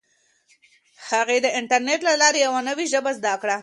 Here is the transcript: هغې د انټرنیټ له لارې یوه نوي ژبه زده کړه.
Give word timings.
هغې 1.09 1.37
د 1.41 1.47
انټرنیټ 1.59 1.99
له 2.09 2.13
لارې 2.21 2.39
یوه 2.45 2.61
نوي 2.69 2.85
ژبه 2.93 3.11
زده 3.17 3.33
کړه. 3.41 3.57